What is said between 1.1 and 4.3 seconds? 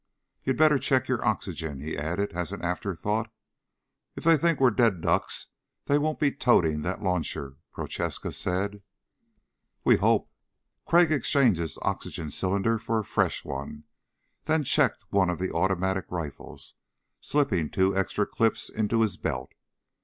oxygen," he added as an afterthought. "If